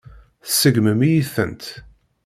Tseggmem-iyi-tent. 0.45 1.63